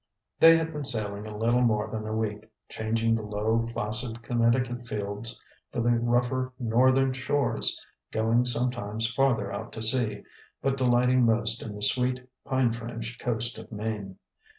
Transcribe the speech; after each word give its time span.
They 0.39 0.57
had 0.57 0.73
been 0.73 0.83
sailing 0.83 1.27
a 1.27 1.37
little 1.37 1.61
more 1.61 1.87
than 1.91 2.07
a 2.07 2.15
week, 2.15 2.51
changing 2.69 3.13
the 3.15 3.21
low, 3.21 3.67
placid 3.71 4.23
Connecticut 4.23 4.87
fields 4.87 5.39
for 5.71 5.79
the 5.79 5.91
rougher 5.91 6.53
northern 6.57 7.13
shores, 7.13 7.79
going 8.11 8.45
sometimes 8.45 9.13
farther 9.13 9.53
out 9.53 9.71
to 9.73 9.81
sea, 9.83 10.23
but 10.59 10.75
delighting 10.75 11.23
most 11.23 11.61
in 11.61 11.75
the 11.75 11.83
sweet, 11.83 12.19
pine 12.43 12.71
fringed 12.71 13.19
coast 13.21 13.59
of 13.59 13.71
Maine. 13.71 14.17